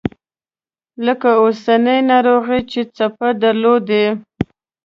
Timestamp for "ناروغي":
2.09-2.59